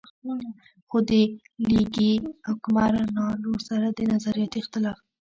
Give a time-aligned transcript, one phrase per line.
[0.87, 1.11] خو د
[1.71, 2.13] ليګي
[2.47, 4.97] حکمرانانو سره د نظرياتي اختلاف